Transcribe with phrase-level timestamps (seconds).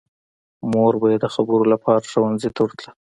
[0.71, 2.91] مور به یې د خبرو لپاره ښوونځي ته ورتله